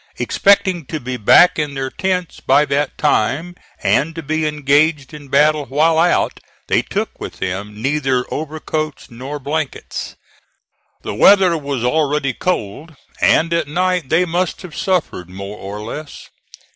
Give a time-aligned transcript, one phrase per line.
[0.17, 3.53] Expecting to be back in their tents by that time
[3.83, 9.37] and to be engaged in battle while out, they took with them neither overcoats nor
[9.37, 10.15] blankets.
[11.03, 16.29] The weather was already cold, and at night they must have suffered more or less.